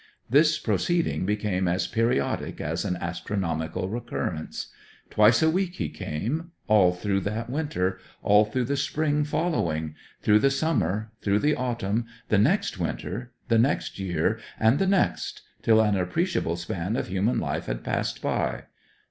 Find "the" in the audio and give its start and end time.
8.63-8.77, 10.39-10.49, 11.37-11.53, 12.29-12.39, 13.47-13.59, 14.79-14.87